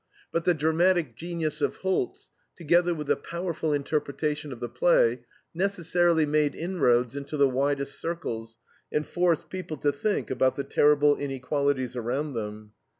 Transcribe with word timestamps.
But 0.31 0.45
the 0.45 0.55
dramatic 0.55 1.15
genius 1.15 1.61
of 1.61 1.75
Holz, 1.75 2.31
together 2.55 2.91
with 2.95 3.05
the 3.05 3.15
powerful 3.15 3.71
interpretation 3.71 4.51
of 4.51 4.59
the 4.59 4.67
play, 4.67 5.21
necessarily 5.53 6.25
made 6.25 6.55
inroads 6.55 7.15
into 7.15 7.37
the 7.37 7.47
widest 7.47 7.99
circles, 8.01 8.57
and 8.91 9.05
forced 9.05 9.51
people 9.51 9.77
to 9.77 9.91
think 9.91 10.31
about 10.31 10.55
the 10.55 10.63
terrible 10.63 11.15
inequalities 11.17 11.95
around 11.95 12.33
them. 12.33 12.71